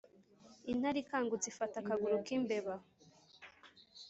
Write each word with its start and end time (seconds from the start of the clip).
intare 0.71 0.97
ikangutse 1.01 1.45
ifata 1.49 1.75
akaguru 1.79 2.15
k'imbeba. 2.25 2.75